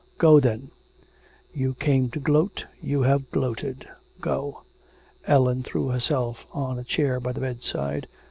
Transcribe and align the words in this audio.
'Go 0.17 0.39
then, 0.39 0.71
you 1.53 1.75
came 1.75 2.09
to 2.09 2.19
gloat; 2.19 2.65
you 2.81 3.03
have 3.03 3.29
gloated, 3.29 3.87
go. 4.19 4.63
Ellen 5.27 5.61
threw 5.61 5.89
herself 5.89 6.47
on 6.53 6.79
a 6.79 6.83
chair 6.83 7.19
by 7.19 7.31
the 7.33 7.39
bedside. 7.41 8.07